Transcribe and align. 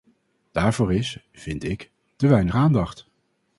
Daarvoor 0.51 0.93
is- 0.93 1.25
vind 1.31 1.63
ik- 1.63 1.91
te 2.17 2.27
weinig 2.27 2.55
aandacht. 2.55 3.07